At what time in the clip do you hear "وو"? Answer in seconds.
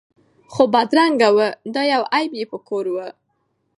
1.35-1.47, 2.93-3.07